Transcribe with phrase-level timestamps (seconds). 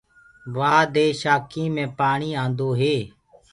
[0.57, 2.97] وآه دي شآکينٚ مي پآڻي آندو هي۔